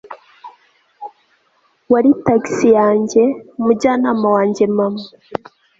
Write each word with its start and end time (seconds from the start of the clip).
wari 1.91 2.11
tagisi 2.25 2.67
yanjye, 2.77 3.21
umujyanama 3.59 4.27
wanjye, 4.35 4.63
mama 4.77 5.03